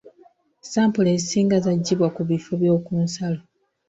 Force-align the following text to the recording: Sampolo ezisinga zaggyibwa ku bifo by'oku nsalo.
Sampolo 0.71 1.07
ezisinga 1.15 1.55
zaggyibwa 1.65 2.07
ku 2.15 2.21
bifo 2.29 2.51
by'oku 2.61 2.91
nsalo. 3.05 3.41